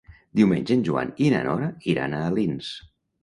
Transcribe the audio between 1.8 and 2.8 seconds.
iran a Alins.